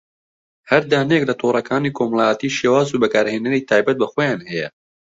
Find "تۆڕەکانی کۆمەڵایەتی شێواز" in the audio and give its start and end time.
1.41-2.87